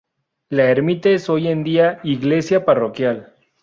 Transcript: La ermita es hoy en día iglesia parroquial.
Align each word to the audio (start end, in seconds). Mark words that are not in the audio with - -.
La 0.49 0.63
ermita 0.71 1.09
es 1.11 1.29
hoy 1.29 1.47
en 1.49 1.63
día 1.63 1.99
iglesia 2.03 2.65
parroquial. 2.65 3.35